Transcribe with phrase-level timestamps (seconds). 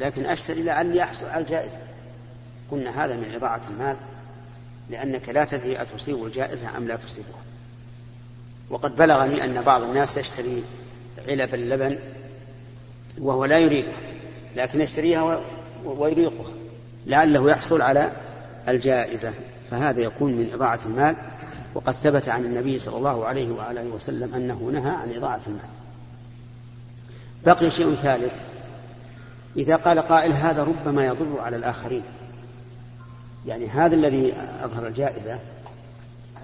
[0.00, 1.78] لكن أشتري لعلي أحصل على الجائزة.
[2.70, 3.96] قلنا هذا من إضاعة المال
[4.90, 7.42] لأنك لا تدري أتصيب الجائزة أم لا تصيبها.
[8.70, 10.62] وقد بلغني أن بعض الناس يشتري
[11.28, 11.98] علب اللبن
[13.18, 13.96] وهو لا يريدها
[14.56, 15.40] لكن يشتريها
[15.84, 16.52] ويريقها
[17.06, 18.12] لعله يحصل على
[18.68, 19.32] الجائزة.
[19.70, 21.16] فهذا يكون من إضاعة المال.
[21.74, 25.68] وقد ثبت عن النبي صلى الله عليه وآله وسلم أنه نهى عن إضاعة المال.
[27.46, 28.42] بقي شيء ثالث.
[29.56, 32.02] إذا قال قائل هذا ربما يضر على الآخرين.
[33.46, 35.38] يعني هذا الذي أظهر الجائزة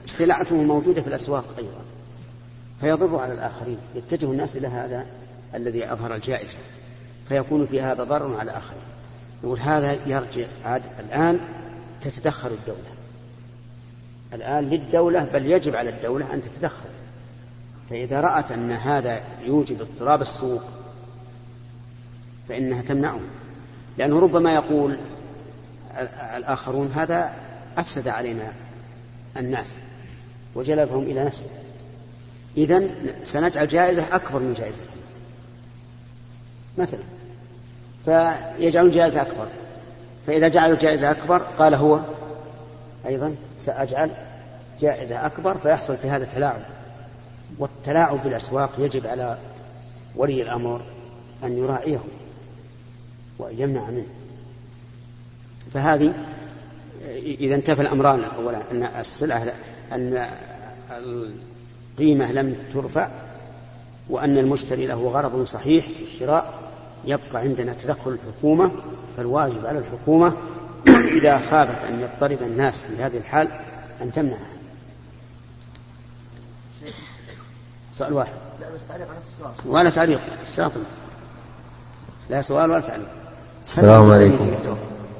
[0.06, 1.82] سلعته موجودة في الأسواق أيضا
[2.80, 3.78] فيضر على الآخرين.
[3.94, 5.06] يتجه الناس إلى هذا
[5.54, 6.56] الذي أظهر الجائزة
[7.28, 8.82] فيكون في هذا ضرر على الآخرين.
[9.44, 11.40] يقول هذا يرجع عاد الآن
[12.00, 12.92] تتدخل الدولة.
[14.34, 16.88] الآن للدولة بل يجب على الدولة أن تتدخل.
[17.90, 20.62] فإذا رأت أن هذا يوجب اضطراب السوق
[22.48, 23.20] فإنها تمنعه.
[23.98, 24.98] لأنه ربما يقول
[26.36, 27.32] الآخرون هذا
[27.78, 28.52] أفسد علينا
[29.36, 29.78] الناس
[30.54, 31.48] وجلبهم إلى نفسه.
[32.56, 32.88] إذا
[33.24, 34.92] سنجعل جائزة أكبر من جائزته
[36.78, 37.00] مثلا
[38.04, 39.48] فيجعلون جائزة أكبر.
[40.26, 42.00] فإذا جعلوا جائزة أكبر قال هو
[43.06, 44.10] أيضا سأجعل
[44.80, 46.60] جائزة أكبر فيحصل في هذا تلاعب
[47.58, 49.38] والتلاعب في الأسواق يجب على
[50.16, 50.82] ولي الأمر
[51.44, 51.98] أن يراعيه.
[53.42, 54.06] وأن يمنع منه.
[55.74, 56.12] فهذه
[57.22, 59.52] إذا انتفى الأمران أولا أن السلعة
[59.92, 60.28] أن
[60.90, 63.08] القيمة لم ترفع
[64.08, 66.52] وأن المشتري له غرض صحيح في الشراء
[67.04, 68.72] يبقى عندنا تدخل الحكومة
[69.16, 70.36] فالواجب على الحكومة
[70.88, 73.48] إذا خافت أن يضطرب الناس في هذه الحال
[74.02, 74.52] أن تمنعها.
[77.98, 78.32] سؤال واحد.
[78.60, 79.52] لا بس تعليق على نفس السؤال.
[79.66, 80.80] ولا تعليق الشاطئ
[82.30, 83.21] لا سؤال ولا تعليق.
[83.64, 84.50] السلام عليكم.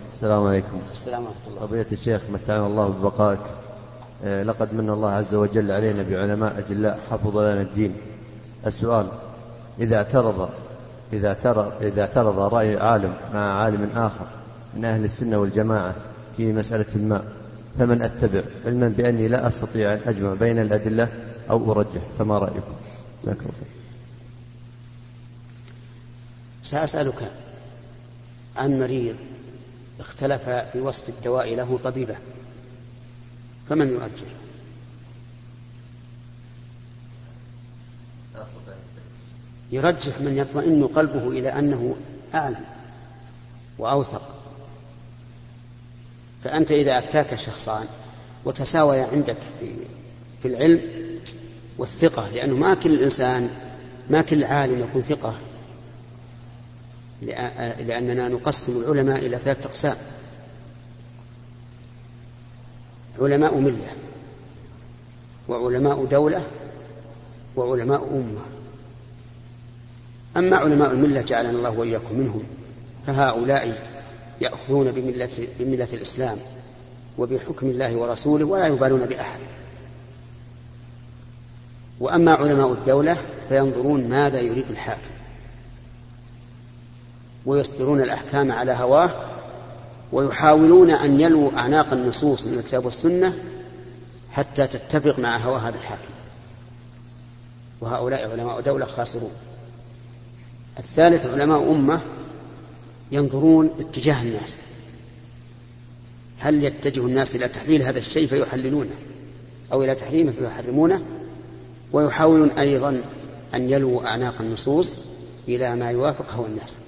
[0.09, 0.81] السلام عليكم.
[0.93, 1.61] السلام ورحمة الله.
[1.61, 3.41] قضية الشيخ متعنا الله ببقائك.
[4.25, 7.95] آه، لقد من الله عز وجل علينا بعلماء أجلاء حفظوا لنا الدين.
[8.67, 9.07] السؤال
[9.81, 10.49] إذا اعترض
[11.13, 14.27] إذا اعترض إذا اعترض رأي عالم مع عالم آخر
[14.77, 15.95] من أهل السنة والجماعة
[16.37, 17.23] في مسألة ما
[17.79, 21.09] فمن أتبع؟ علما بأني لا أستطيع أن أجمع بين الأدلة
[21.51, 22.75] أو أرجح فما رأيكم؟
[23.23, 23.69] جزاك الله خير.
[26.63, 27.31] سأسألك
[28.57, 29.17] عن مريض
[30.01, 32.17] اختلف في وصف الدواء له طبيبه
[33.69, 34.29] فمن يرجح
[39.73, 41.97] يرجح من يطمئن قلبه إلى أنه
[42.35, 42.65] أعلم
[43.79, 44.37] وأوثق.
[46.45, 47.87] فأنت إذا أفتاك شخصان
[48.45, 49.37] وتساويا عندك
[50.43, 50.81] في العلم
[51.79, 53.51] والثقة لأنه ما كل إنسان
[54.11, 55.39] ما كل عالم يكون ثقة
[57.81, 59.97] لأننا نقسم العلماء إلى ثلاثة أقسام.
[63.21, 63.93] علماء ملة
[65.49, 66.47] وعلماء دولة
[67.57, 68.43] وعلماء أمة.
[70.37, 72.43] أما علماء الملة جعلنا الله وإياكم منهم
[73.07, 73.89] فهؤلاء
[74.41, 76.39] يأخذون بملة, بملة الإسلام
[77.19, 79.41] وبحكم الله ورسوله ولا يبالون بأحد.
[82.01, 83.17] وأما علماء الدولة
[83.49, 85.22] فينظرون ماذا يريد الحاكم.
[87.47, 89.11] ويصدرون الأحكام على هواه
[90.13, 93.35] ويحاولون أن يلووا أعناق النصوص من الكتاب والسنة
[94.31, 96.11] حتى تتفق مع هوى هذا الحاكم.
[97.81, 99.33] وهؤلاء علماء دولة خاسرون.
[100.79, 102.01] الثالث علماء أمة
[103.13, 104.59] ينظرون اتجاه الناس.
[106.39, 108.95] هل يتجه الناس إلى تحليل هذا الشيء فيحللونه
[109.73, 111.03] أو إلى تحريمه فيحرمونه؟
[111.93, 113.03] ويحاولون أيضا
[113.55, 114.99] أن يلووا أعناق النصوص
[115.49, 116.79] إلى ما يوافق هوى الناس.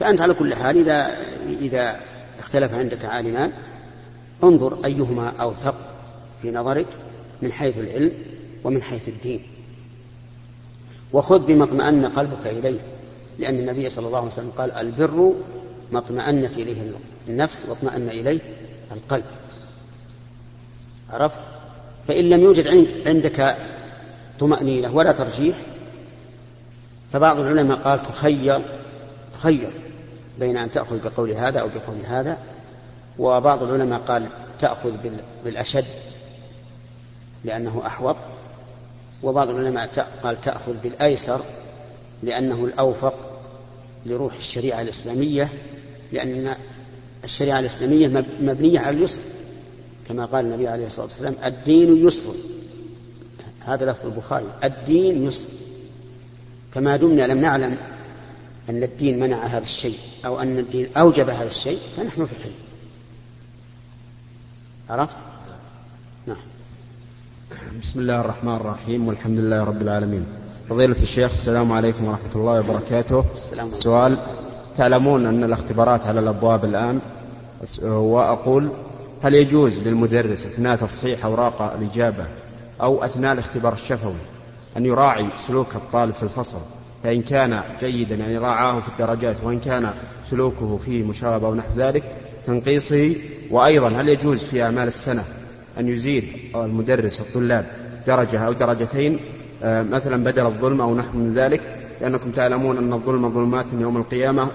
[0.00, 1.16] فأنت على كل حال إذا
[1.60, 2.00] إذا
[2.38, 3.52] اختلف عندك عالمان
[4.44, 5.74] انظر أيهما أوثق
[6.42, 6.86] في نظرك
[7.42, 8.12] من حيث العلم
[8.64, 9.42] ومن حيث الدين.
[11.12, 12.78] وخذ بما اطمأن قلبك إليه
[13.38, 15.32] لأن النبي صلى الله عليه وسلم قال البر
[15.92, 16.92] ما اطمأنت إليه
[17.28, 18.40] النفس واطمأن إليه
[18.92, 19.24] القلب.
[21.10, 21.40] عرفت؟
[22.08, 22.68] فإن لم يوجد
[23.06, 23.56] عندك
[24.38, 25.56] طمأنينة ولا ترجيح
[27.12, 28.60] فبعض العلماء قال تخير
[29.34, 29.70] تخير.
[30.40, 32.38] بين أن تأخذ بقول هذا أو بقول هذا.
[33.18, 34.26] وبعض العلماء قال
[34.58, 34.92] تأخذ
[35.44, 35.84] بالأشد
[37.44, 38.16] لأنه أحوط.
[39.22, 41.40] وبعض العلماء قال تأخذ بالأيسر
[42.22, 43.14] لأنه الأوفق
[44.06, 45.52] لروح الشريعة الإسلامية
[46.12, 46.54] لأن
[47.24, 48.08] الشريعة الإسلامية
[48.40, 49.20] مبنية على اليسر.
[50.08, 52.34] كما قال النبي عليه الصلاة والسلام الدين يسر.
[53.60, 55.48] هذا لفظ البخاري الدين يسر.
[56.70, 57.76] فما دمنا لم نعلم
[58.70, 62.52] أن الدين منع هذا الشيء أو أن الدين أوجب هذا الشيء فنحن في حل
[64.90, 65.16] عرفت؟
[66.26, 66.36] نعم.
[67.82, 70.26] بسم الله الرحمن الرحيم والحمد لله رب العالمين.
[70.68, 73.24] فضيلة الشيخ السلام عليكم ورحمة الله وبركاته.
[73.34, 74.18] السلام سؤال
[74.76, 77.00] تعلمون أن الاختبارات على الأبواب الآن؟
[77.82, 78.70] وأقول
[79.22, 82.28] هل يجوز للمدرس أثناء تصحيح أوراق الإجابة
[82.82, 84.14] أو أثناء الاختبار الشفوي
[84.76, 86.60] أن يراعي سلوك الطالب في الفصل؟
[87.04, 89.90] فإن كان جيدا يعني راعاه في الدرجات وإن كان
[90.30, 92.02] سلوكه فيه مشاغبة أو نحو ذلك
[92.46, 93.14] تنقيصه.
[93.50, 95.24] وأيضا هل يجوز في أعمال السنة
[95.78, 96.24] أن يزيد
[96.54, 97.66] المدرس الطلاب
[98.06, 99.20] درجة أو درجتين
[99.62, 101.60] آه، مثلا بدل الظلم أو نحو من ذلك؟
[102.00, 104.48] لأنكم تعلمون أن الظلم ظلمات يوم القيامة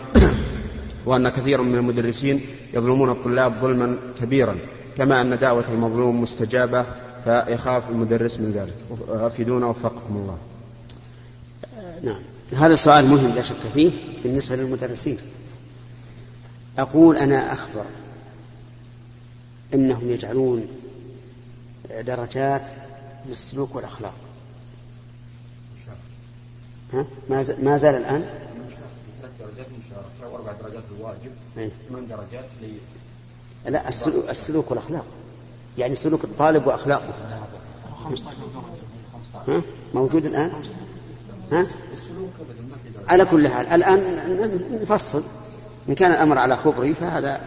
[1.06, 2.42] وأن كثير من المدرسين
[2.74, 4.56] يظلمون الطلاب ظلما كبيرا
[4.98, 6.86] كما أن دعوة المظلوم مستجابة
[7.24, 8.74] فيخاف المدرس من ذلك.
[9.10, 10.38] أفيدونا وفقكم الله.
[12.04, 12.35] نعم.
[12.54, 13.92] هذا سؤال مهم لا شك فيه
[14.24, 15.18] بالنسبة للمدرسين.
[16.78, 17.86] أقول أنا أخبر
[19.74, 20.68] أنهم يجعلون
[22.02, 22.70] درجات
[23.26, 24.14] للسلوك والأخلاق.
[26.94, 27.06] ها؟
[27.60, 28.26] ما زال الآن؟
[29.22, 31.32] ثلاث درجات مشاركة وأربع درجات الواجب؟
[31.90, 32.74] ثمان درجات لي
[33.66, 35.06] لا السلوك, السلوك والأخلاق.
[35.78, 37.14] يعني سلوك الطالب وأخلاقه.
[39.48, 39.62] ها؟
[39.94, 40.52] موجود الآن؟
[41.52, 41.66] ها؟
[43.08, 44.18] على كل حال الآن
[44.82, 45.24] نفصل.
[45.90, 47.42] إن كان الأمر على خبري فهذا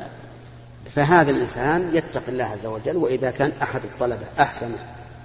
[0.85, 4.71] فهذا الإنسان يتقي الله عز وجل وإذا كان أحد الطلبة أحسن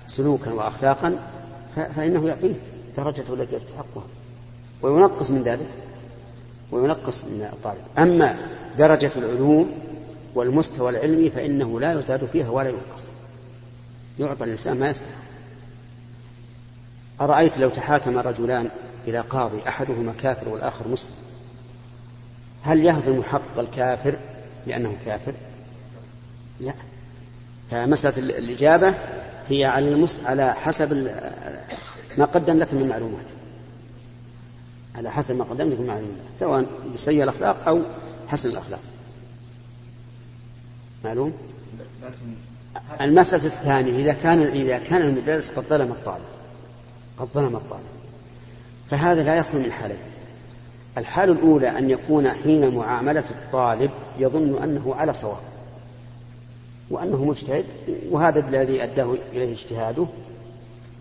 [0.07, 1.19] سلوكا وأخلاقا
[1.75, 2.53] فإنه يعطيه
[2.97, 4.03] درجته التي يستحقها.
[4.81, 5.67] وينقص من ذلك
[6.71, 7.81] وينقص من الطالب.
[7.97, 8.37] أما
[8.77, 9.71] درجة العلوم
[10.35, 13.03] والمستوى العلمي فإنه لا يزاد فيها ولا ينقص.
[14.19, 15.32] يعطى الإنسان ما يستحق.
[17.21, 18.69] أرأيت لو تحاكم رجلان
[19.07, 21.15] إلى قاضي أحدهما كافر والآخر مسلم؟
[22.63, 24.15] هل يهضم حق الكافر
[24.67, 25.33] لأنه كافر؟
[26.59, 26.73] لا.
[27.71, 28.95] فمسألة الإجابة
[29.49, 30.19] هي على المس...
[30.25, 30.93] على حسب
[32.17, 33.25] ما قدم لك من معلومات.
[34.95, 36.15] على حسب ما قدم لك من معلومات.
[36.39, 37.81] سواء بسيء الأخلاق أو
[38.27, 38.79] حسن الأخلاق.
[41.03, 41.33] معلوم؟
[43.01, 46.23] المسألة الثانية إذا كان إذا كان المدرس قد ظلم الطالب
[47.17, 47.83] قد ظلم الطالب
[48.89, 49.97] فهذا لا يخلو من حالين
[50.97, 55.37] الحال الأولى أن يكون حين معاملة الطالب يظن أنه على صواب.
[56.89, 57.65] وأنه مجتهد
[58.11, 60.05] وهذا الذي أداه إليه اجتهاده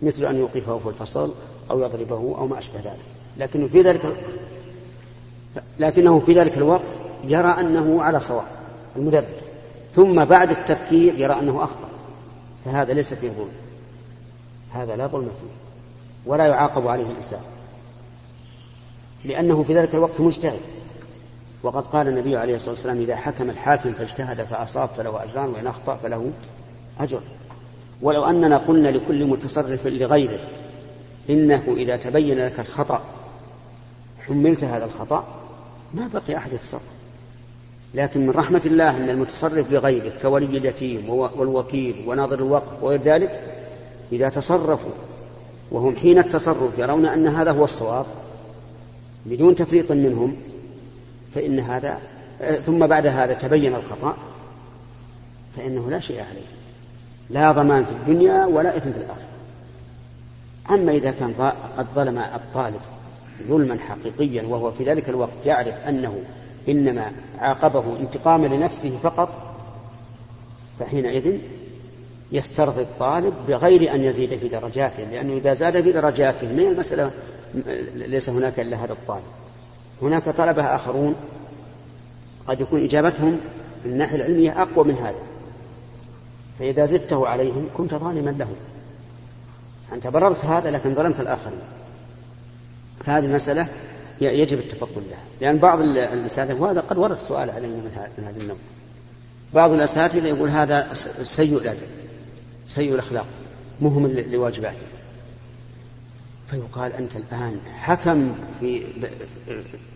[0.01, 1.33] مثل أن يوقفه في الفصل
[1.71, 2.99] أو يضربه أو ما أشبه ذلك.
[3.37, 4.15] لكنه في ذلك
[5.79, 6.91] لكنه في ذلك الوقت
[7.23, 8.47] يرى أنه على صواب
[8.95, 9.43] المدرس
[9.93, 11.89] ثم بعد التفكير يرى أنه أخطأ.
[12.65, 13.53] فهذا ليس فيه ظلم.
[14.71, 15.72] هذا لا ظلم فيه.
[16.25, 17.41] ولا يعاقب عليه الإنسان
[19.25, 20.59] لأنه في ذلك الوقت مجتهد.
[21.63, 25.95] وقد قال النبي عليه الصلاة والسلام إذا حكم الحاكم فاجتهد فأصاب فله أجران وإن أخطأ
[25.95, 26.31] فله
[26.99, 27.21] أجر.
[28.01, 30.39] ولو أننا قلنا لكل متصرف لغيره
[31.29, 33.01] إنه إذا تبين لك الخطأ
[34.19, 35.25] حملت هذا الخطأ
[35.93, 36.81] ما بقي أحد يتصرف.
[37.93, 43.41] لكن من رحمة الله أن المتصرف لغيره كولي اليتيم والوكيل وناظر الوقف وغير ذلك
[44.11, 44.91] إذا تصرفوا
[45.73, 48.05] وهم حين التصرف يرون أن هذا هو الصواب
[49.25, 50.35] بدون تفريط منهم
[51.35, 51.99] فإن هذا
[52.65, 54.17] ثم بعد هذا تبين الخطأ
[55.57, 56.47] فإنه لا شيء عليه.
[57.29, 59.27] لا ضمان في الدنيا ولا إثم في الآخرة.
[60.71, 61.33] أما إذا كان
[61.77, 62.81] قد ظلم الطالب
[63.47, 66.23] ظلما حقيقيا وهو في ذلك الوقت يعرف أنه
[66.69, 69.29] إنما عاقبه انتقاما لنفسه فقط
[70.79, 71.39] فحينئذ
[72.33, 77.11] يسترضي الطالب بغير أن يزيد في درجاته لأنه إذا زاد في درجاته من المسألة
[77.95, 79.23] ليس هناك إلا هذا الطالب.
[80.01, 81.15] هناك طلبة آخرون
[82.47, 83.39] قد يكون إجابتهم
[83.85, 85.19] من الناحية العلمية أقوى من هذا.
[86.59, 88.55] فإذا زدته عليهم كنت ظالما لهم.
[89.93, 91.61] أنت بررت هذا لكن ظلمت الآخرين.
[93.05, 93.67] فهذه المسألة
[94.21, 95.23] يجب التفضل لها.
[95.41, 97.75] لأن بعض الأساتذة وهذا قد ورد السؤال علينا
[98.17, 98.57] من هذا النوع.
[99.53, 102.02] بعض الأساتذة يقول هذا سيء الأدب
[102.67, 103.25] سيء الأخلاق
[103.81, 104.85] مهمل لواجباته
[106.47, 108.83] فيقال أنت الآن حكم في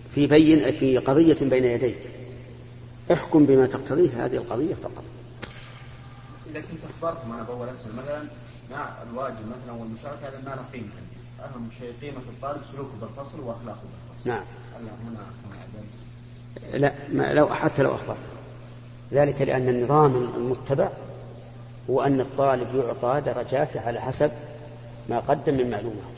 [0.09, 1.99] في بين في قضية بين يديك
[3.11, 5.03] احكم بما تقتضيه هذه القضية فقط.
[6.51, 8.23] إذا كنت أخبرت أنا بأول أسئلة مثلا
[8.71, 10.89] مع الواجب مثلا والمشاركة هذا ما له قيمة
[11.39, 14.29] أهم شيء قيمة الطالب سلوكه بالفصل وأخلاقه بالفصل.
[14.29, 14.43] نعم.
[14.77, 15.27] هنا
[16.73, 18.31] لا ما لو حتى لو أخبرت
[19.11, 20.89] ذلك لأن النظام المتبع
[21.89, 24.31] هو أن الطالب يعطى درجات على حسب
[25.09, 26.17] ما قدم من معلومات.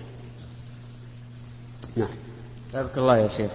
[1.95, 2.07] نعم.
[2.73, 3.51] بارك الله يا شيخ.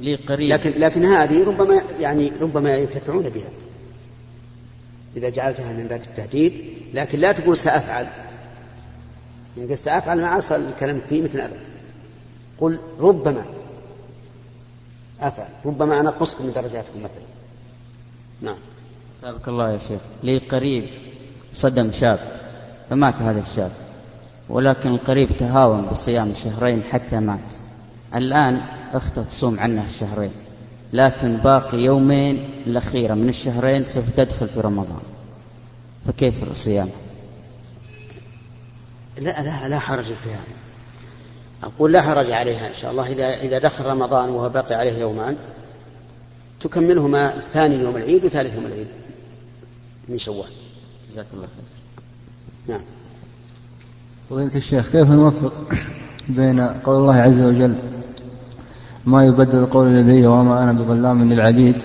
[0.00, 0.50] لي قريب.
[0.52, 3.48] لكن لكن هذه ربما يعني ربما ينتفعون بها.
[5.16, 6.64] إذا جعلتها من باب التهديد.
[6.94, 8.06] لكن لا تقول سأفعل.
[9.58, 11.60] إن قلت سأفعل ما أصل الكلام فيه مثل أبدا.
[12.58, 13.44] قل ربما
[15.20, 15.48] أفعل.
[15.64, 17.24] ربما أنقصكم من درجاتكم مثلا.
[18.40, 18.58] نعم.
[19.22, 20.00] سابق الله يا شيخ.
[20.22, 21.09] لي قريب.
[21.52, 22.18] صدم شاب
[22.90, 23.70] فمات هذا الشاب
[24.48, 27.54] ولكن القريب تهاون بصيام الشهرين حتى مات.
[28.14, 28.56] الآن
[28.92, 30.30] أخته تصوم عنه الشهرين
[30.92, 35.02] لكن باقي يومين الأخيرة من الشهرين سوف تدخل في رمضان.
[36.06, 36.88] فكيف الصيام؟
[39.18, 40.56] لا لا لا حرج في هذا
[41.62, 43.12] أقول لا حرج عليها إن شاء الله.
[43.12, 45.36] إذا إذا دخل رمضان وهو باقي عليه يومان
[46.60, 48.88] تكملهما ثاني يوم العيد وثالث يوم العيد
[50.08, 50.59] من شوال.
[51.10, 51.64] جزاك الله خير.
[52.68, 52.84] نعم.
[54.30, 55.74] فضيلة الشيخ كيف نوفق
[56.28, 57.74] بين قول الله عز وجل
[59.06, 61.82] ما يبدل القول لدي وما أنا بظلام للعبيد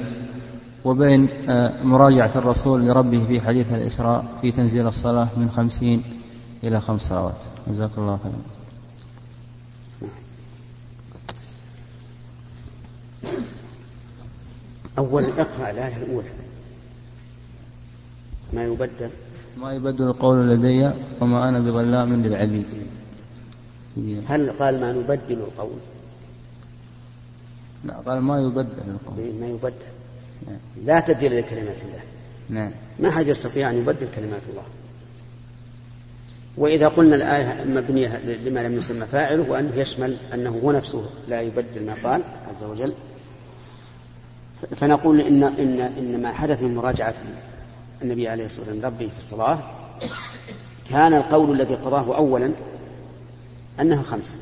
[0.86, 6.04] وبين آه، مراجعة الرسول لربه في حديث الإسراء في تنزيل الصلاة من خمسين
[6.64, 7.42] إلى خمس صلوات.
[7.68, 8.42] جزاك الله خيرا.
[14.98, 16.30] أولا اقرأ الآية الأولى.
[18.54, 19.10] ما يبدل.
[19.58, 22.66] ما يبدل القول لدي وما أنا بظلام للعبيد.
[24.28, 25.80] هل قال ما نبدل القول؟
[27.86, 29.20] لا قال ما يبدل القول.
[29.20, 29.74] إيه، ما يبدل.
[30.48, 30.58] نعم.
[30.86, 32.04] لا تبديل لكلمات الله.
[32.50, 32.72] نعم.
[33.00, 34.64] ما حد يستطيع أن يبدل كلمات الله.
[36.58, 41.86] وإذا قلنا الآية مبنية لما لم يسمى فاعله وأنه يشمل أنه هو نفسه لا يبدل
[41.86, 42.94] ما قال عز وجل
[44.76, 47.14] فنقول إن إن إن ما حدث من مراجعة
[48.02, 49.60] النبي عليه الصلاة والسلام ربه في الصلاة
[50.90, 52.52] كان القول الذي قضاه أولا
[53.80, 54.38] أنها خمس.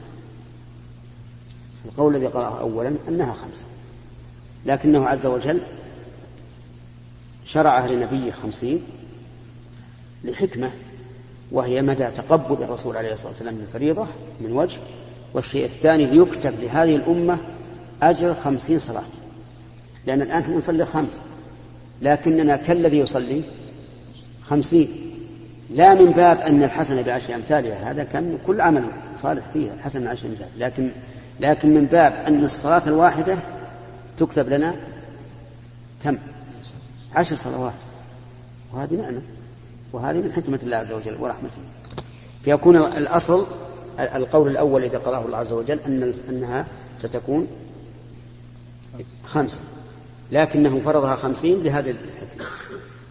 [1.85, 3.67] القول الذي قضاه أولا أنها خمس.
[4.65, 5.61] لكنه عز وجل
[7.45, 8.81] شرعها لنبيه خمسين
[10.23, 10.71] لحكمة
[11.51, 14.07] وهي مدى تقبل الرسول عليه الصلاة والسلام للفريضة
[14.41, 14.77] من وجه
[15.33, 17.37] والشيء الثاني ليكتب لهذه الأمة
[18.01, 19.03] أجر خمسين صلاة.
[20.05, 21.21] لأن الآن نصلي خمس.
[22.03, 23.41] لكننا كالذي يصلي
[24.43, 24.87] خمسين.
[25.69, 28.83] لا من باب أن الحسنة بعشر أمثالها هذا كان كل عمل
[29.21, 30.49] صالح فيه الحسن بعشر أمثال.
[30.57, 30.91] لكن
[31.39, 33.37] لكن من باب أن الصلاة الواحدة
[34.17, 34.75] تكتب لنا
[36.03, 36.17] كم؟
[37.15, 37.73] عشر صلوات.
[38.73, 39.21] وهذه نعمة.
[39.93, 41.61] وهذه من حكمة الله عز وجل ورحمته.
[42.43, 43.45] فيكون الأصل
[43.99, 46.67] القول الأول إذا قضاه الله عز وجل أن أنها
[46.97, 47.47] ستكون
[49.25, 49.59] خمسة.
[50.33, 52.45] لكنه فرضها خمسين بهذه الحكمة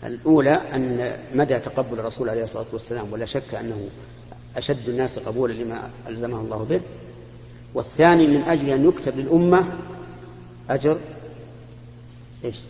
[0.05, 3.89] الأولى أن مدى تقبل الرسول عليه الصلاة والسلام ولا شك أنه
[4.57, 6.81] أشد الناس قبولا لما ألزمه الله به.
[7.75, 9.65] والثاني من أجل أن يكتب للأمة
[10.71, 10.99] أجر
[12.45, 12.61] إيش؟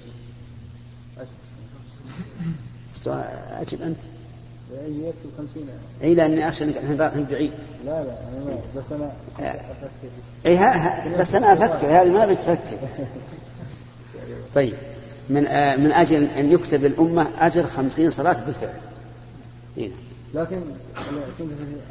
[3.06, 3.98] أجب أنت.
[4.72, 5.66] يكتب خمسين.
[6.02, 7.52] اي لأني أخشى انك الحين بعيد.
[7.84, 10.08] لا لا أنا بس أنا أفكر.
[10.46, 12.78] اي بس أنا أفكر هذه ما بتفكر.
[14.54, 14.74] طيب.
[15.30, 18.80] من آه من أجل أن يكتب للامه أجر خمسين صلاة بالفعل.
[19.76, 19.94] هنا.
[20.34, 20.62] لكن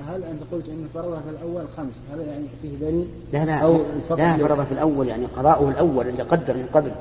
[0.07, 3.77] هل أنت قلت إن فرضها في الأول خمس؟ هل يعني فيه دليل؟ لا لا أو
[4.09, 4.37] لا.
[4.37, 6.91] فرضها في الأول يعني قضاؤه الأول اللي قدر من قبل.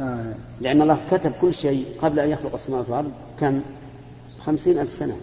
[0.00, 0.34] آه.
[0.60, 3.10] لأن الله كتب كل شيء قبل أن يخلق السماوات والأرض
[3.40, 3.60] كم؟
[4.40, 5.16] خمسين ألف سنة.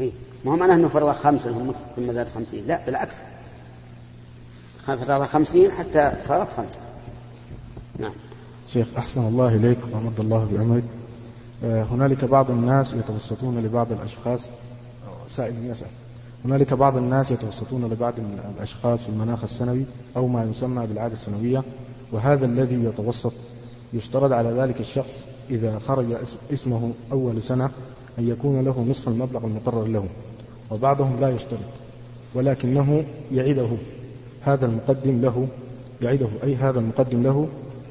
[0.00, 0.12] إيه؟
[0.44, 2.66] ما هو معناه أنه فرض خمسة ثم زاد خمسين.
[2.66, 3.16] لا بالعكس.
[4.86, 6.78] فرض خمسين حتى صارت خمسة.
[7.98, 8.12] نعم.
[8.72, 10.84] شيخ أحسن الله إليك ومد الله بعمرك.
[11.64, 14.40] آه، هنالك بعض الناس يتوسطون لبعض الأشخاص.
[15.28, 15.86] سائل يسأل.
[16.44, 18.14] هنالك بعض الناس يتوسطون لبعض
[18.56, 19.84] الأشخاص في المناخ السنوي
[20.16, 21.62] أو ما يسمى بالعادة السنوية
[22.12, 23.32] وهذا الذي يتوسط
[23.92, 26.06] يشترط على ذلك الشخص إذا خرج
[26.52, 27.70] اسمه أول سنة
[28.18, 30.08] أن يكون له نصف المبلغ المقرر له.
[30.70, 31.60] وبعضهم لا يشترط
[32.34, 33.70] ولكنه يعده.
[34.40, 35.48] هذا المقدم له
[36.02, 37.48] يعده أي هذا المقدم له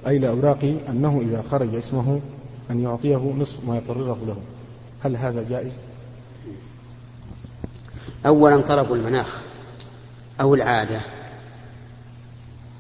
[0.08, 2.20] أي لأوراقه أنه إذا خرج اسمه
[2.72, 4.38] أن يعطيه نصف ما يقرره له.
[5.04, 5.74] هل هذا جائز؟
[8.26, 9.38] أولا طلب المناخ
[10.42, 11.02] أو العادة.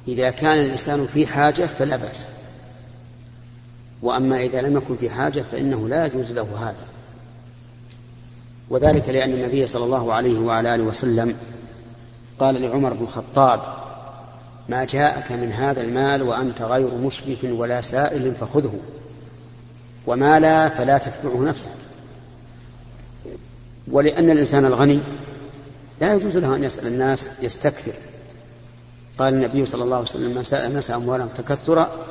[0.07, 2.27] إذا كان الإنسان في حاجة فلا بأس.
[4.01, 6.88] وأما إذا لم يكن في حاجة فإنه لا يجوز له هذا.
[8.69, 11.35] وذلك لأن النبي صلى الله عليه وعلى آله وسلم
[12.39, 13.61] قال لعمر بن الخطاب
[14.69, 18.79] ما جاءك من هذا المال وأنت غير مشرف ولا سائل فخذه.
[20.07, 21.71] وما لا فلا تتبعه نفسك.
[23.91, 24.99] ولأن الإنسان الغني
[26.01, 27.93] لا يجوز له أن يسأل الناس يستكثر.
[29.17, 32.05] قال النبي صلى الله عليه وسلم من سأل الناس أموالهم تكثرا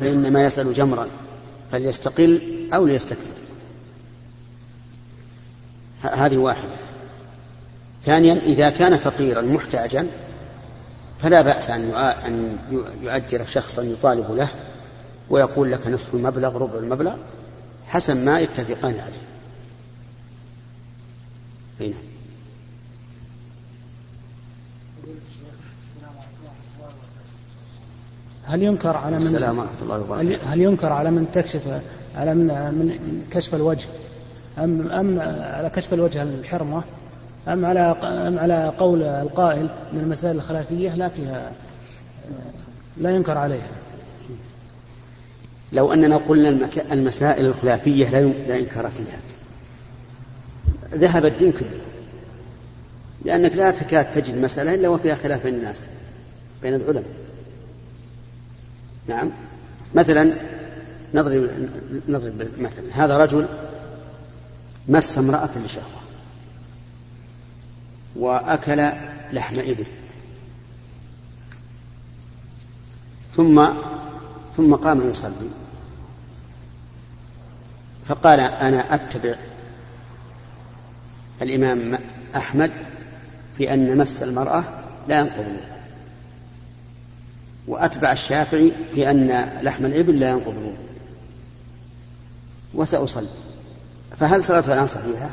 [0.00, 1.08] فإنما يسأل جمرا
[1.72, 2.40] فليستقل
[2.74, 3.34] أو ليستكثر.
[6.02, 6.76] هذه واحدة.
[8.04, 10.06] ثانيا إذا كان فقيرا محتاجا
[11.22, 12.58] فلا بأس أن
[13.02, 14.48] يؤجر شخصا يطالب له
[15.30, 17.16] ويقول لك نصف المبلغ ربع المبلغ
[17.86, 19.22] حسب ما يتفقان عليه.
[21.80, 21.94] هنا.
[28.44, 30.52] هل ينكر على من السلام ورحمة الله وبركاته.
[30.52, 31.80] هل ينكر على من تكشف
[32.16, 33.88] على من من كشف الوجه؟
[34.58, 36.82] أم أم على كشف الوجه الحرمة؟
[37.48, 41.52] أم على أم على قول القائل أن المسائل الخلافية لا فيها
[42.96, 43.70] لا ينكر عليها.
[45.72, 49.18] لو أننا قلنا المسائل الخلافية لا ينكر فيها.
[50.94, 51.80] ذهب الدين كله.
[53.24, 55.82] لأنك لا تكاد تجد مسألة إلا وفيها خلاف بين الناس
[56.62, 57.12] بين العلماء.
[59.06, 59.32] نعم.
[59.94, 60.32] مثلا
[61.14, 61.50] نضرب
[62.08, 63.46] نضرب مثلا هذا رجل
[64.88, 66.02] مس امرأة لشهوة.
[68.16, 68.90] وأكل
[69.32, 69.86] لحم إبل.
[73.30, 73.68] ثم
[74.56, 75.50] ثم قام يصلي.
[78.04, 79.34] فقال أنا أتبع
[81.42, 81.98] الإمام
[82.36, 82.70] أحمد
[83.56, 84.64] في أن مس المرأة
[85.08, 85.56] لا ينقض
[87.66, 90.76] وأتبع الشافعي في أن لحم الإبل لا ينقض الوضوء
[92.74, 93.28] وسأصلي.
[94.18, 95.30] فهل صلاته الآن صحيحة؟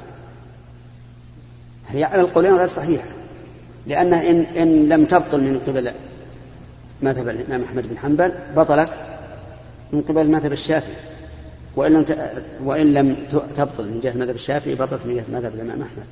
[1.89, 3.07] هي على القولين غير صحيحة.
[3.87, 5.91] لأنها إن, إن لم تبطل من قبل
[7.01, 8.99] مذهب الإمام أحمد بن حنبل بطلت
[9.91, 10.95] من قبل مذهب الشافعي.
[11.75, 12.05] وإن لم
[12.63, 13.27] وإن لم
[13.57, 16.05] تبطل من جهة مذهب الشافعي بطلت من جهة مذهب الإمام أحمد.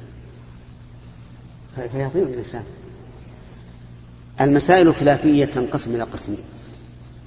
[1.92, 2.64] فيضيع الإنسان.
[4.42, 6.40] المسائل الخلافية تنقسم إلى قسمين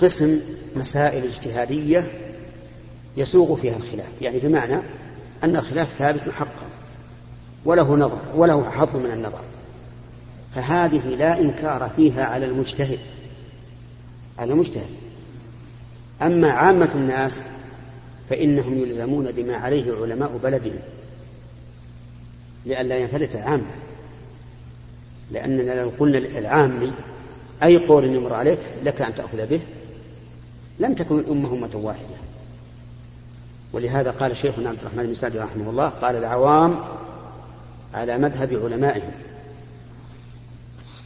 [0.01, 0.41] قسم
[0.77, 2.11] مسائل اجتهادية
[3.17, 4.09] يسوغ فيها الخلاف.
[4.21, 4.81] يعني بمعنى
[5.45, 6.70] أن الخلاف ثابت محقق
[7.65, 9.41] وله نظر وله حظ من النظر.
[10.55, 12.99] فهذه لا إنكار فيها على المجتهد.
[14.39, 14.91] على المجتهد.
[16.23, 17.43] أما عامة الناس
[18.31, 20.81] فإنهم يلزمون بما عليه علماء بلدهم.
[22.67, 23.75] لئلا ينفلت العامة
[25.31, 26.93] لأننا لو قلنا العامي
[27.63, 29.61] أي قول يمر عليك لك أن تأخذ به
[30.79, 32.17] لم تكن الأمة أمة واحدة.
[33.73, 36.81] ولهذا قال شيخنا عبد الرحمن بن سعد رحمه الله قال العوام
[37.95, 39.13] على مذهب علمائهم.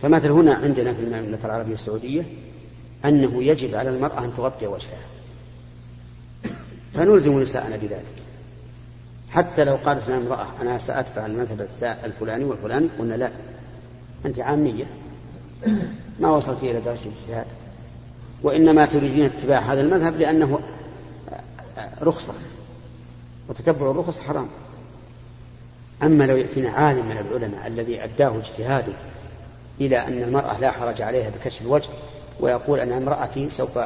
[0.03, 2.27] فمثل هنا عندنا في المملكة العربية السعودية
[3.05, 4.99] أنه يجب على المرأة أن تغطي وجهها.
[6.95, 8.23] فنلزم نساءنا بذلك.
[9.31, 11.69] حتى لو قالت لنا امرأة أنا سأتبع المذهب
[12.05, 13.31] الفلاني والفلاني قلنا لا.
[14.27, 14.85] أنت عامية.
[16.21, 17.47] ما وصلت إلى درجة الاجتهاد.
[18.43, 20.61] وإنما تريدين اتباع هذا المذهب لأنه
[22.03, 22.33] رخصة.
[23.49, 24.49] وتتبع الرخص حرام.
[26.03, 28.93] أما لو يأتينا عالم من العلماء الذي أداه اجتهاده
[29.81, 31.89] إلى أن المرأة لا حرج عليها بكشف الوجه
[32.41, 33.79] ويقول أن امرأتي سوف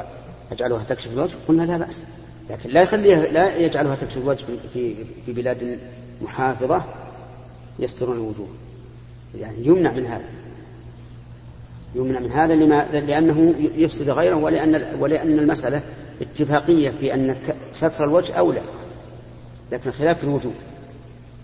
[0.53, 2.03] أجعلها تكشف الوجه قلنا لا بأس.
[2.51, 4.95] لكن لا يخليها لا يجعلها تكشف الوجه في
[5.27, 5.79] في بلاد
[6.23, 6.85] محافظة
[7.79, 8.49] يسترون الوجوه.
[9.39, 10.25] يعني يمنع من هذا.
[11.95, 15.81] يمنع من هذا لما لأنه يفسد غيره ولأن ولأن المسألة
[16.21, 17.37] اتفاقية في أن
[17.73, 18.63] ستر الوجه أولى.
[19.73, 20.55] لكن خلاف في الوجوب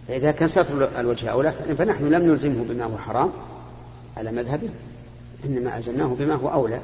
[0.08, 3.32] فإذا كان ستر الوجه أولى فنحن لم نلزمه بما هو حرام
[4.16, 4.70] على مذهبه
[5.44, 6.80] إنما ألزمناه بما هو أولى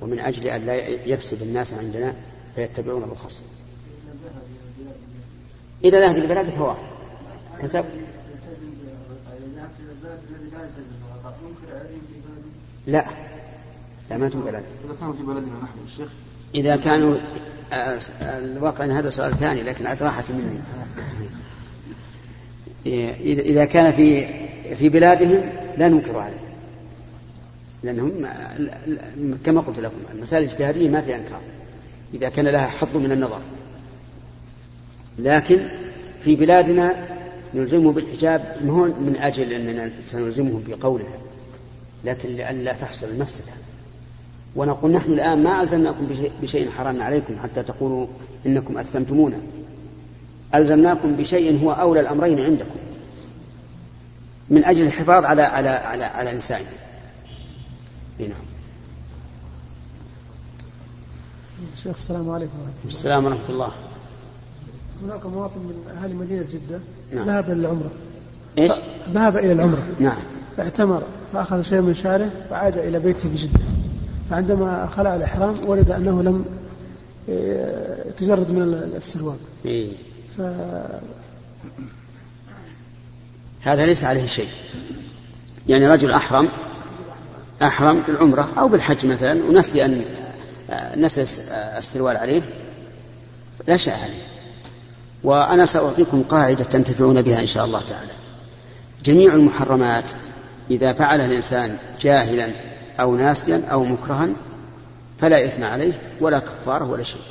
[0.00, 2.14] ومن أجل أن لا يفسد الناس عندنا
[2.54, 3.42] فيتبعون الرخص
[5.84, 6.76] إذا ذهب إلى بلاد فهو
[7.62, 7.84] كتب.
[12.86, 13.04] لا.
[14.10, 16.08] لا ما عليه إذا كانوا في بلدنا نحن الشيخ
[16.54, 17.16] إذا كانوا
[17.72, 20.60] آه، الواقع أن هذا سؤال ثاني لكن عاد راحت مني.
[22.86, 24.26] إذا كان في
[24.74, 26.42] في بلادهم لا ننكر عليه
[27.82, 28.26] لأنهم
[29.44, 31.40] كما قلت لكم المسائل الاجتهادية ما فيها إنكار.
[32.14, 33.40] إذا كان لها حظ من النظر.
[35.18, 35.68] لكن
[36.20, 37.08] في بلادنا
[37.54, 41.18] نلزمه بالحجاب ما من أجل أننا سنلزمه بقولنا
[42.04, 43.52] لكن لئلا تحصل المفسدة.
[44.56, 46.08] ونقول نحن الآن ما ألزمناكم
[46.42, 48.06] بشيء حرام عليكم حتى تقولوا
[48.46, 49.40] إنكم أثمتمونا
[50.54, 52.80] ألزمناكم بشيء هو أولى الأمرين عندكم
[54.50, 56.68] من أجل الحفاظ على على على على نسائنا.
[58.18, 58.30] نعم.
[61.72, 62.52] الشيخ السلام عليكم.
[62.52, 63.70] ورحمة الله السلام ورحمة الله.
[65.04, 66.80] هناك مواطن من أهل مدينة جدة
[67.12, 67.26] نعم.
[67.26, 67.90] ذهب إلى العمرة.
[68.58, 68.72] إيش؟
[69.10, 69.86] ذهب إلى العمرة.
[70.00, 70.18] نعم.
[70.58, 73.60] اعتمر فأخذ شيء من شعره وعاد إلى بيته بجدة
[74.30, 76.44] فعندما خلع الإحرام ولد أنه لم
[77.28, 78.62] آه، يتجرد من
[78.96, 79.36] السروال.
[79.64, 79.92] إيه.
[80.38, 80.42] ف...
[83.60, 84.48] هذا ليس عليه شيء.
[85.68, 86.48] يعني رجل أحرم
[87.62, 90.04] أحرم بالعمرة أو بالحج مثلا ونسي أن
[90.96, 91.22] نسي
[91.78, 92.42] السروال عليه
[93.68, 94.22] لا شيء عليه.
[95.24, 98.12] وأنا سأعطيكم قاعدة تنتفعون بها إن شاء الله تعالى.
[99.04, 100.12] جميع المحرمات
[100.70, 102.52] إذا فعلها الإنسان جاهلا
[103.00, 104.28] أو ناسيا أو مكرها
[105.18, 107.22] فلا إثم عليه ولا كفارة ولا شيء.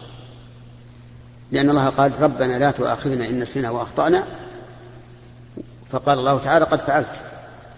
[1.52, 4.26] لأن الله قال ربنا لا تؤاخذنا إن نسينا وأخطأنا.
[5.90, 7.22] فقال الله تعالى قد فعلت.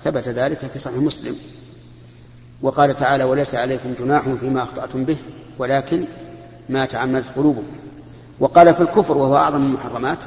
[0.03, 1.35] ثبت ذلك في صحيح مسلم.
[2.61, 5.17] وقال تعالى وليس عليكم جناح فيما أخطأتم به
[5.59, 6.05] ولكن
[6.69, 7.75] ما تعمدت قلوبكم.
[8.39, 10.19] وقال في الكفر وهو أعظم المحرمات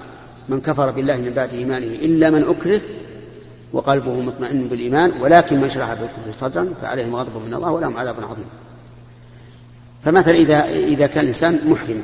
[0.48, 2.80] من كفر بالله من بعد إيمانه إلا من أكره
[3.72, 8.46] وقلبه مطمئن بالإيمان ولكن من شرح بالكفر صدرا فعليهم غضب من الله ولهم عذاب عظيم.
[10.04, 12.02] فمثلا إذا إذا كان الإنسان محرما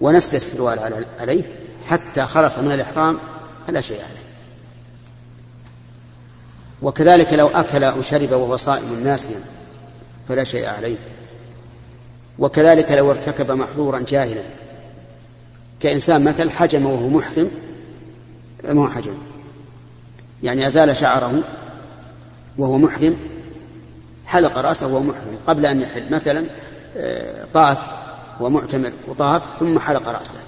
[0.00, 1.42] ونسل السروال عليه
[1.86, 3.18] حتى خلص من الإحرام
[3.66, 4.26] فلا شيء عليه.
[6.82, 9.40] وكذلك لو أكل أو شرب وهو صائم ناسيا
[10.28, 10.96] فلا شيء عليه.
[12.38, 14.42] وكذلك لو ارتكب محظورا جاهلا
[15.80, 17.50] كإنسان مثل حجم وهو محرم
[18.64, 19.14] مو حجم؟
[20.42, 21.42] يعني أزال شعره
[22.58, 23.16] وهو محرم
[24.26, 26.14] حلق رأسه وهو محرم قبل أن يحل.
[26.14, 26.46] مثلا
[26.96, 27.78] آه، طاف
[28.40, 30.38] ومعتمر وطاف ثم حلق رأسه.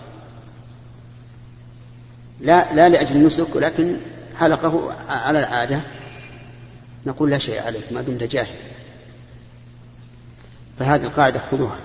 [2.41, 3.97] لا لا لأجل النسك ولكن
[4.37, 5.81] حلقه على العادة.
[7.07, 8.57] نقول لا شيء عليك ما دمت جاهل.
[10.79, 11.79] فهذه القاعدة خذوها.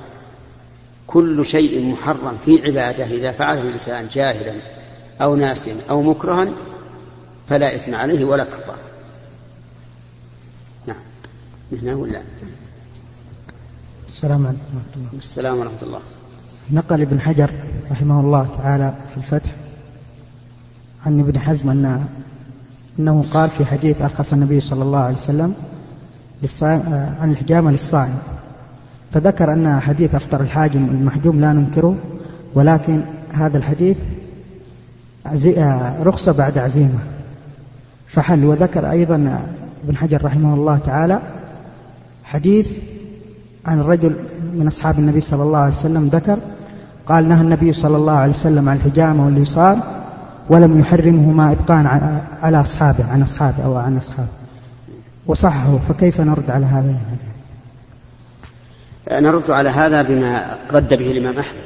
[1.07, 4.55] كل شيء محرم في عبادة إذا فعله الإنسان جاهلا
[5.21, 6.47] أو ناسيا أو مكرها
[7.49, 8.77] فلا إثم عليه ولا كفار.
[10.87, 10.97] نعم.
[11.71, 12.21] هنا ولا؟
[14.13, 15.17] السلام عليكم ورحمة الله.
[15.17, 15.99] السلام ورحمة الله.
[16.71, 17.51] نقل ابن حجر
[17.91, 19.51] رحمه الله تعالى في الفتح
[21.05, 22.05] عن ابن حزم أن
[22.99, 25.53] أنه قال في حديث أرخص النبي صلى الله عليه وسلم
[27.19, 28.17] عن الحجامة للصائم.
[29.11, 31.95] فذكر أن حديث أفطر الحاجم المحجوم لا ننكره
[32.55, 33.97] ولكن هذا الحديث
[36.01, 36.99] رخصة بعد عزيمة.
[38.07, 38.45] فحل.
[38.45, 39.47] وذكر أيضا
[39.83, 41.19] ابن حجر رحمه الله تعالى
[42.23, 42.92] حديث
[43.65, 44.15] عن الرجل
[44.53, 46.39] من أصحاب النبي صلى الله عليه وسلم ذكر
[47.05, 49.79] قال نهى النبي صلى الله عليه وسلم عن الحجامة والوصال
[50.49, 51.87] ولم يحرمهما إبقاء
[52.41, 54.27] على أصحابه عن أصحابه أو عن أصحابه.
[55.27, 56.97] وصحه فكيف نرد على هذا؟
[59.11, 61.63] نرد على هذا بما رد به الإمام أحمد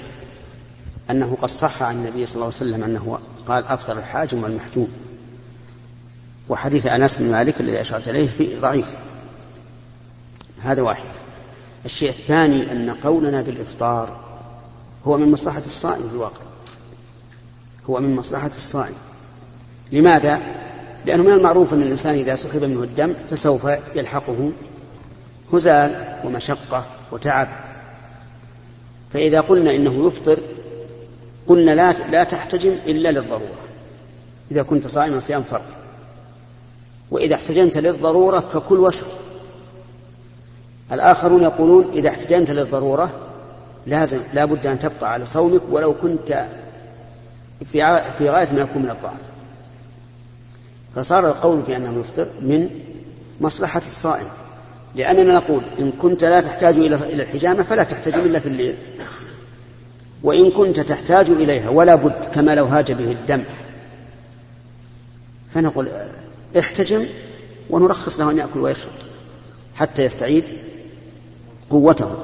[1.12, 4.88] أنه قد صح عن النبي صلى الله عليه وسلم أنه قال أفطر الحاجم والمحجوم
[6.50, 8.94] وحديث أنس بن مالك الذي أشرت إليه ضعيف.
[10.64, 11.27] هذا واحد.
[11.88, 14.20] الشيء الثاني أن قولنا بالإفطار
[15.06, 16.42] هو من مصلحة الصائم في الواقع.
[17.90, 18.96] هو من مصلحة الصائم.
[19.92, 20.40] لماذا؟
[21.06, 24.52] لأنه من المعروف أن الإنسان إذا سحب منه الدم فسوف يلحقه
[25.54, 27.48] هزال ومشقة وتعب.
[29.14, 30.40] فإذا قلنا إنه يفطر
[31.48, 33.58] قلنا لا لا تحتجم إلا للضرورة.
[34.52, 35.72] إذا كنت صائما صيام فرض.
[37.12, 39.27] وإذا احتجمت للضرورة فكل واشرب
[40.92, 43.10] الآخرون يقولون إذا احتجمت للضرورة
[43.88, 46.46] لازم لا بد أن تبقى على صومك ولو كنت
[47.72, 49.20] في في غاية ما يكون من الضعف
[50.96, 52.70] فصار القول بأنه يفطر من
[53.42, 54.28] مصلحة الصائم.
[54.96, 58.76] لأننا نقول إن كنت لا تحتاج إلى إلى الحجامة فلا تحتاج إلا في الليل.
[60.24, 63.44] وإن كنت تحتاج إليها ولا بد كما لو هاج به الدم.
[65.54, 65.90] فنقول
[66.60, 67.06] احتجم
[67.70, 68.92] ونرخص له أن يأكل ويشرب
[69.76, 70.44] حتى يستعيد
[71.70, 72.16] قوته.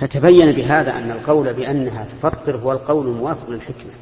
[0.00, 3.92] فتبين بهذا أن القول بأنها تفطر هو القول الموافق للحكمة.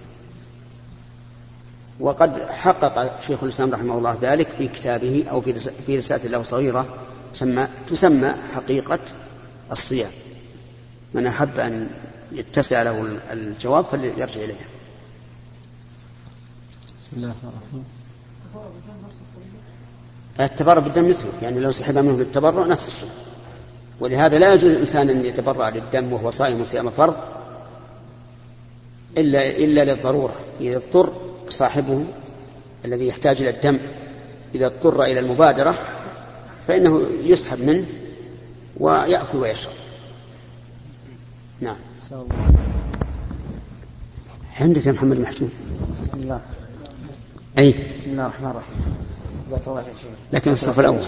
[2.00, 5.40] وقد حقق شيخ الإسلام رحمه الله ذلك في كتابه أو
[5.86, 6.86] في رسالة له صغيرة
[7.32, 8.98] تسمى, تسمى حقيقة
[9.72, 10.10] الصيام.
[11.14, 11.88] من أحب أن
[12.32, 14.68] يتسع له الجواب فليرجع إليها.
[17.00, 17.84] بسم الله الرحمن الرحيم.
[20.40, 23.10] التبرع بالدم مثله يعني لو سحب منه للتبرع نفس الشيء.
[24.00, 27.16] ولهذا لا يجوز الإنسان أن يتبرع للدم وهو صائم صيام فرض
[29.18, 31.12] إلا إلا للضرورة إذا اضطر
[31.48, 32.04] صاحبه
[32.84, 33.78] الذي يحتاج إلى الدم
[34.54, 35.74] إذا اضطر إلى المبادرة
[36.66, 37.84] فإنه يسحب منه
[38.76, 39.72] ويأكل ويشرب.
[41.60, 41.76] نعم.
[44.60, 45.50] عندك يا محمد محجوب
[46.02, 46.40] بسم الله.
[47.58, 47.72] أي.
[47.72, 48.96] بسم الله الرحمن الرحيم.
[49.46, 49.92] جزاك الله خير
[50.32, 50.98] لكن الصف الأول.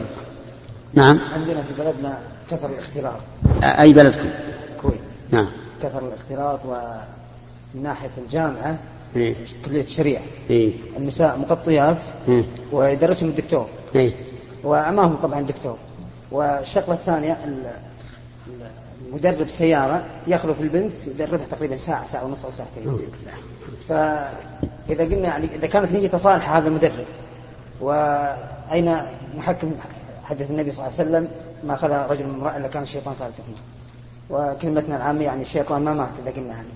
[0.95, 2.19] نعم عندنا في بلدنا
[2.51, 3.21] كثر الاختلاط
[3.63, 4.29] أي بلدكم
[4.77, 5.01] الكويت
[5.31, 5.49] نعم
[5.83, 8.79] كثر الاختلاط ومن ناحية الجامعة
[9.17, 9.35] إيه.
[9.65, 10.73] كلية الشريعة إيه.
[10.97, 12.45] النساء مغطيات إيه.
[12.73, 14.13] ويدرسهم الدكتور إيه.
[14.65, 15.77] وأمامهم طبعا الدكتور
[16.33, 17.67] والشغلة الثانية ال-
[18.49, 18.71] ال-
[19.09, 22.97] المدرب سيارة يخلف البنت يدربها تقريبا ساعة ساعة ونص أو ساعتين.
[23.89, 27.05] فإذا قلنا يعني إذا كانت نيته صالحة هذا المدرب
[27.81, 28.97] وأين
[29.39, 29.73] محكم
[30.25, 31.29] حديث النبي صلى الله عليه وسلم
[31.65, 33.57] ما خلا رجل من امرأة إلا كان الشيطان ثالثهما
[34.31, 36.69] وكلمتنا العامة يعني الشيطان ما مات إذا قلنا يعني.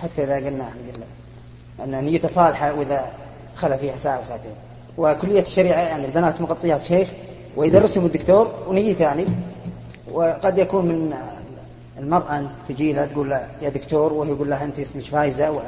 [0.00, 1.06] حتى إذا قلنا يعني قلنا.
[1.98, 3.12] أن نيته صالحة وإذا
[3.56, 4.52] خلا فيها ساعة وساعتين
[4.98, 7.08] وكلية الشريعة يعني البنات مغطيات شيخ
[7.56, 9.24] ويدرسهم الدكتور ونيته يعني.
[10.12, 11.14] وقد يكون من
[11.98, 15.62] المرأة أن تجي لها تقول لها يا دكتور وهي يقول لها أنت اسمك فايزة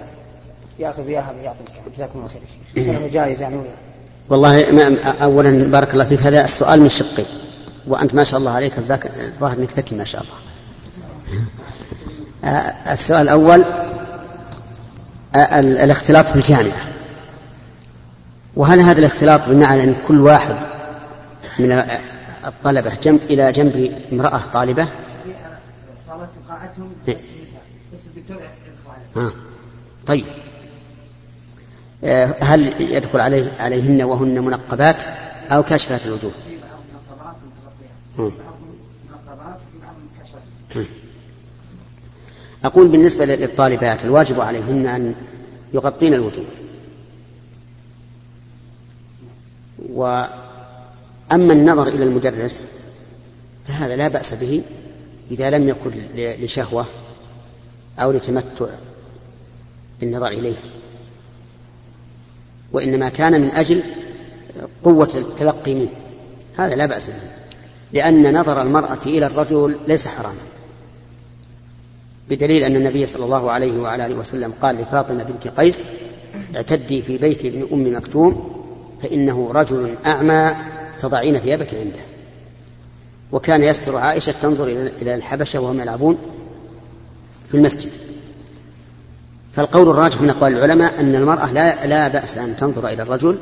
[0.78, 1.68] وياخذ إياها ويعطيك.
[1.94, 3.12] جزاكم الله خير يا شيخ.
[3.14, 3.56] جائز يعني.
[3.56, 3.68] ولا
[4.28, 6.22] والله ما أولا بارك الله فيك.
[6.22, 7.26] هذا السؤال من شقين
[7.86, 10.34] وأنت ما شاء الله عليك الذاك الظاهر أنك ذكي ما شاء الله.
[12.44, 13.64] آه، السؤال الأول
[15.34, 16.86] آه، ال- الاختلاط في الجامعة.
[18.56, 20.56] وهل هذا الاختلاط بمعنى أن كل واحد
[21.58, 21.84] من
[22.46, 24.88] الطلبة جنب إلى جنب امرأة طالبة؟
[26.08, 27.16] صارت قاعتهم إيه.
[27.94, 28.36] بس الدكتور
[29.16, 29.30] آه.
[30.06, 30.24] طيب.
[32.42, 35.02] هل يدخل عليه عليهن وهن منقبات
[35.50, 36.32] أو كاشفات الوجوه.
[42.64, 45.14] أقول بالنسبة للطالبات الواجب عليهن أن
[45.74, 46.44] يغطين الوجوه.
[49.88, 50.32] وأما
[51.30, 52.66] النظر إلى المدرس
[53.68, 54.62] فهذا لا بأس به
[55.30, 56.86] إذا لم يكن لشهوة
[57.98, 58.66] أو لتمتع
[60.00, 60.56] بالنظر إليه.
[62.74, 63.82] وإنما كان من أجل
[64.84, 65.88] قوة التلقي منه.
[66.56, 67.14] هذا لا بأس به.
[67.92, 70.34] لأن نظر المرأة إلى الرجل ليس حراما.
[72.30, 75.80] بدليل أن النبي صلى الله عليه وعلى آله وسلم قال لفاطمة بنت قيس
[76.56, 78.52] اعتدي في بيت ابن أم مكتوم
[79.02, 80.56] فإنه رجل أعمى
[81.00, 82.00] تضعين ثيابك عنده.
[83.32, 86.18] وكان يستر عائشة تنظر إلى- الحبشة وهم يلعبون
[87.48, 87.90] في المسجد.
[89.56, 93.38] فالقول الراجح من أقوال العلماء أن المرأة لا, لا بأس أن تنظر إلى الرجل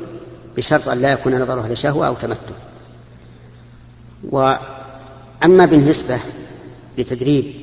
[0.57, 2.55] بشرط أن لا يكون نظرها لشهوة أو تمتع.
[4.31, 6.19] وأما بالنسبة
[6.97, 7.53] لتدريب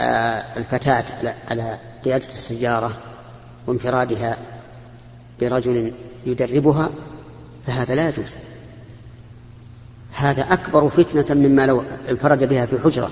[0.00, 2.96] آه، الفتاة على- على قيادة السيارة
[3.66, 4.36] وانفرادها
[5.40, 5.92] برجل
[6.26, 6.90] يدربها
[7.66, 8.36] فهذا لا يجوز.
[10.14, 13.10] هذا أكبر فتنة مما لو انفرد بها في حجرة.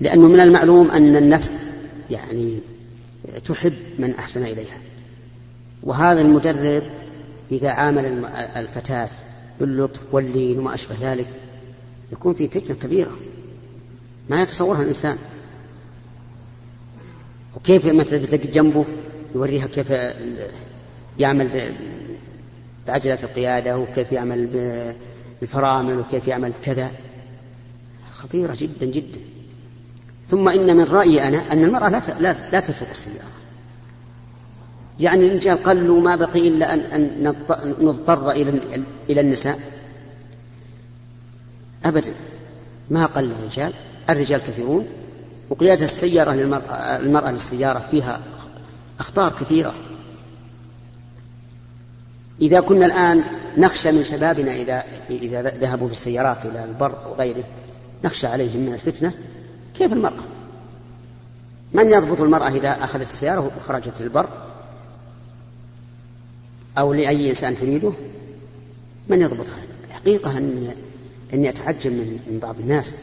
[0.00, 1.52] لأنه من المعلوم أن النفس
[2.10, 2.58] يعني
[3.44, 4.78] تحب من أحسن إليها.
[5.82, 6.82] وهذا المدرب
[7.52, 8.24] إذا عامل
[8.56, 9.08] الفتاة
[9.60, 11.28] باللطف واللين وما أشبه ذلك
[12.12, 13.16] يكون في فتنة كبيرة.
[14.30, 15.18] ما يتصورها الإنسان.
[17.56, 18.84] وكيف مثلا بتجد جنبه
[19.34, 19.92] يوريها كيف
[21.18, 21.74] يعمل
[22.86, 24.46] بعجلة القيادة وكيف يعمل
[25.40, 26.90] بالفرامل وكيف يعمل بكذا
[28.12, 29.20] خطيرة جدا جدا.
[30.28, 33.28] ثم إن من رأيي أنا أن المرأة لا لا, لا تترك السيارة.
[35.00, 38.60] يعني الرجال قلوا ما بقي إلا أن, أن نضط- نضطر إلى
[39.10, 39.60] إلى النساء.
[41.84, 42.14] أبدا.
[42.90, 43.72] ما قل الرجال.
[44.10, 44.86] الرجال كثيرون.
[45.50, 48.20] وقيادة السيارة للمرأة المرأة للسيارة فيها
[49.00, 49.74] أخطار كثيرة.
[52.40, 53.24] إذا كنا الآن
[53.56, 57.44] نخشى من شبابنا إذا إذا ذهبوا بالسيارات إلى البر وغيره
[58.04, 59.12] نخشى عليهم من الفتنة.
[59.74, 60.24] كيف المرأة؟
[61.72, 64.28] من يضبط المرأة إذا أخذت السيارة وخرجت للبر؟
[66.78, 67.92] أو لأي إنسان تريده؟
[69.08, 69.54] من يضبطها؟
[69.88, 70.74] الحقيقة أن
[71.34, 72.96] أني أتعجب من بعض الناس.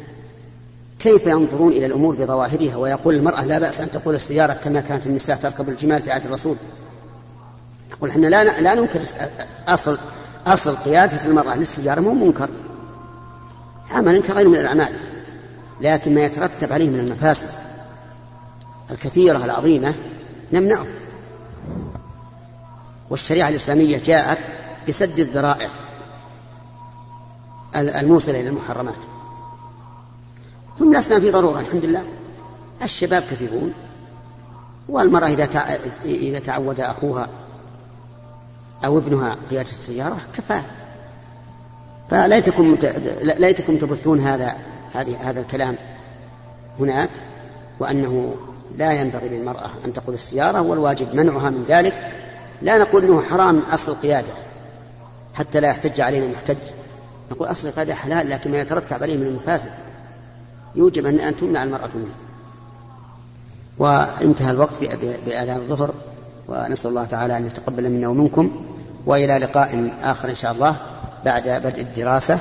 [1.00, 5.38] كيف ينظرون إلى الأمور بظواهرها ويقول المرأة لا بأس أن تقول السيارة كما كانت النساء
[5.38, 6.56] تركب الجمال في عهد الرسول؟
[7.92, 9.02] يقول إحنا لا لا ننكر
[9.68, 9.98] أصل
[10.48, 12.50] أصل قيادة المرأة للسيارة مو منكر.
[13.92, 15.11] عمل كغيره من الأعمال.
[15.82, 17.50] لكن ما يترتب عليه من المفاسد
[18.92, 19.96] الكثيرة العظيمة
[20.54, 20.88] نمنعه.
[23.10, 24.40] والشريعة الإسلامية جاءت
[24.88, 25.70] بسد الذرائع
[27.76, 28.96] الموصلة إلى المحرمات.
[30.76, 32.06] ثم لسنا في ضرورة الحمد لله.
[32.84, 33.74] الشباب كثيرون
[34.90, 35.78] والمرأة إذا.
[36.06, 37.30] إذا تعود أخوها
[38.86, 40.64] أو ابنها قيادة السيارة كفاه
[42.10, 42.78] فليتكم
[43.22, 44.56] ليتكم تبثون هذا
[44.94, 45.76] هذه هذا الكلام
[46.80, 47.10] هناك
[47.80, 48.36] وأنه
[48.78, 52.12] لا ينبغي للمرأة أن تقود السيارة والواجب منعها من ذلك.
[52.62, 54.34] لا نقول أنه حرام أصل القيادة
[55.34, 56.58] حتى لا يحتج علينا محتج
[57.32, 59.72] نقول أصل هذا حلال لكن ما يترتب عليه من المفاسد.
[60.76, 62.16] يوجب أن أن تمنع المرأة منه.
[63.78, 64.74] وانتهى الوقت
[65.26, 65.94] بأذان الظهر
[66.48, 68.66] ونسأل الله تعالى أن يتقبل منا ومنكم
[69.06, 70.76] وإلى لقاء آخر إن شاء الله
[71.26, 72.40] بعد بدء الدراسة.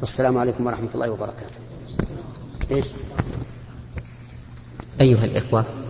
[0.00, 1.58] والسلام عليكم ورحمة الله وبركاته
[2.70, 2.84] إيش؟
[5.00, 5.64] أيها الإخوة